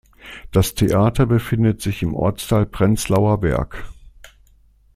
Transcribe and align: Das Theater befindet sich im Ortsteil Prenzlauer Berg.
Das 0.51 0.73
Theater 0.73 1.27
befindet 1.27 1.79
sich 1.79 2.01
im 2.01 2.15
Ortsteil 2.15 2.65
Prenzlauer 2.65 3.39
Berg. 3.39 3.85